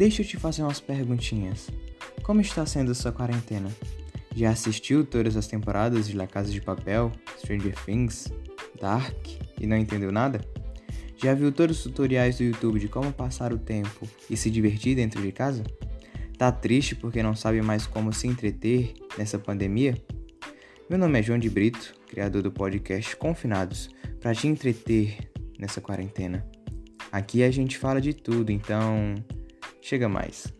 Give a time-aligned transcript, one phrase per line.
[0.00, 1.68] deixa eu te fazer umas perguntinhas.
[2.22, 3.70] Como está sendo sua quarentena?
[4.34, 8.32] Já assistiu todas as temporadas de La Casa de Papel, Stranger Things,
[8.80, 9.26] Dark
[9.60, 10.40] e não entendeu nada?
[11.18, 14.96] Já viu todos os tutoriais do YouTube de como passar o tempo e se divertir
[14.96, 15.64] dentro de casa?
[16.38, 19.94] Tá triste porque não sabe mais como se entreter nessa pandemia?
[20.88, 26.42] Meu nome é João de Brito, criador do podcast Confinados, para te entreter nessa quarentena.
[27.12, 29.14] Aqui a gente fala de tudo, então
[29.90, 30.59] chega mais.